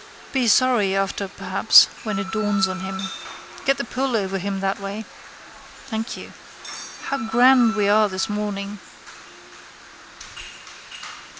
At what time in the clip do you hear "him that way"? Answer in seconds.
4.39-5.05